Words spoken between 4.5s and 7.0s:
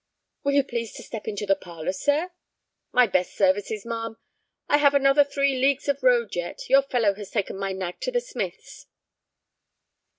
I have another three leagues of road yet. Your